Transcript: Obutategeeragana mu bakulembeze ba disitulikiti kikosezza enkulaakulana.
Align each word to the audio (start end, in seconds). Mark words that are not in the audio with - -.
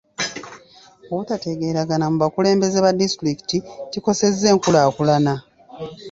Obutategeeragana 1.11 2.05
mu 2.11 2.17
bakulembeze 2.23 2.77
ba 2.85 2.91
disitulikiti 2.99 3.57
kikosezza 3.91 4.45
enkulaakulana. 4.53 5.33